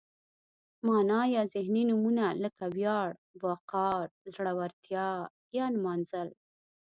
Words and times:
معنا 0.87 1.19
یا 1.35 1.43
ذهني 1.53 1.83
نومونه 1.89 2.25
لکه 2.43 2.63
ویاړ، 2.75 3.09
وقار، 3.43 4.03
زړورتیا 4.33 5.09
یا 5.57 5.65
نمانځل. 5.75 6.29